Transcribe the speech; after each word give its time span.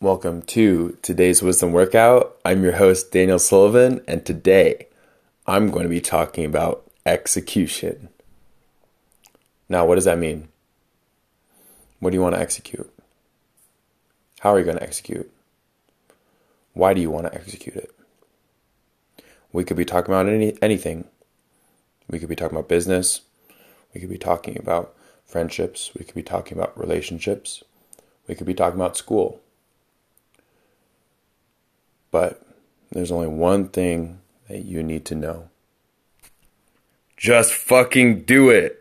Welcome 0.00 0.42
to 0.42 0.96
today's 1.02 1.42
Wisdom 1.42 1.72
Workout. 1.72 2.38
I'm 2.44 2.62
your 2.62 2.74
host, 2.76 3.10
Daniel 3.10 3.40
Sullivan, 3.40 4.00
and 4.06 4.24
today 4.24 4.86
I'm 5.44 5.72
going 5.72 5.82
to 5.82 5.88
be 5.88 6.00
talking 6.00 6.44
about 6.44 6.88
execution. 7.04 8.08
Now, 9.68 9.84
what 9.84 9.96
does 9.96 10.04
that 10.04 10.20
mean? 10.20 10.50
What 11.98 12.10
do 12.10 12.16
you 12.16 12.22
want 12.22 12.36
to 12.36 12.40
execute? 12.40 12.88
How 14.38 14.54
are 14.54 14.60
you 14.60 14.64
going 14.64 14.78
to 14.78 14.82
execute? 14.84 15.28
Why 16.74 16.94
do 16.94 17.00
you 17.00 17.10
want 17.10 17.26
to 17.26 17.34
execute 17.34 17.74
it? 17.74 17.90
We 19.52 19.64
could 19.64 19.76
be 19.76 19.84
talking 19.84 20.14
about 20.14 20.28
any, 20.28 20.56
anything. 20.62 21.08
We 22.08 22.20
could 22.20 22.28
be 22.28 22.36
talking 22.36 22.56
about 22.56 22.68
business. 22.68 23.22
We 23.92 24.00
could 24.00 24.10
be 24.10 24.16
talking 24.16 24.56
about 24.56 24.94
friendships. 25.26 25.90
We 25.98 26.04
could 26.04 26.14
be 26.14 26.22
talking 26.22 26.56
about 26.56 26.78
relationships. 26.78 27.64
We 28.28 28.36
could 28.36 28.46
be 28.46 28.54
talking 28.54 28.78
about 28.78 28.96
school. 28.96 29.40
But 32.10 32.42
there's 32.90 33.12
only 33.12 33.28
one 33.28 33.68
thing 33.68 34.20
that 34.48 34.64
you 34.64 34.82
need 34.82 35.04
to 35.06 35.14
know. 35.14 35.50
Just 37.16 37.52
fucking 37.52 38.22
do 38.22 38.50
it. 38.50 38.77